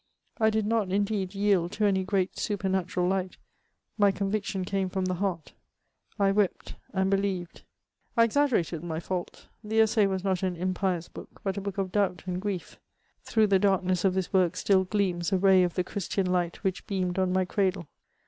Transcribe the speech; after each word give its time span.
I 0.39 0.49
did 0.49 0.65
not, 0.65 0.91
indeed, 0.91 1.35
yield 1.35 1.73
to 1.73 1.85
any 1.85 2.03
great 2.03 2.35
supernatural 2.39 3.07
light; 3.07 3.37
my 3.99 4.11
conviction 4.11 4.65
came 4.65 4.89
from 4.89 5.05
the 5.05 5.13
heart; 5.13 5.53
I 6.17 6.31
wept, 6.31 6.73
and 6.91 7.07
believed.'' 7.11 7.61
I 8.17 8.23
exaggerated 8.23 8.83
my 8.83 8.99
fault; 8.99 9.47
the 9.63 9.79
Essai 9.79 10.07
was 10.07 10.23
not 10.23 10.41
an 10.41 10.55
impious 10.55 11.07
book, 11.07 11.41
but 11.43 11.55
a 11.57 11.61
book 11.61 11.77
of 11.77 11.91
doubt 11.91 12.23
and 12.25 12.41
grief. 12.41 12.79
Through 13.21 13.45
the 13.45 13.59
darkness 13.59 14.03
of 14.03 14.15
this 14.15 14.33
work 14.33 14.55
still 14.55 14.85
gleams 14.85 15.31
a 15.31 15.37
ray 15.37 15.61
of 15.61 15.75
the 15.75 15.83
Christian 15.83 16.25
light 16.25 16.63
which 16.63 16.87
beamed 16.87 17.19
on 17.19 17.31
my 17.31 17.45
cradle. 17.45 17.85